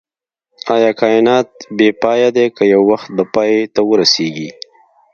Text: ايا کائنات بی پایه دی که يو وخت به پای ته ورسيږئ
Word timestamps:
ايا 0.73 0.91
کائنات 1.01 1.49
بی 1.77 1.87
پایه 2.01 2.29
دی 2.35 2.45
که 2.55 2.63
يو 2.73 2.81
وخت 2.91 3.09
به 3.15 3.23
پای 3.33 3.53
ته 3.73 3.81
ورسيږئ 3.89 4.49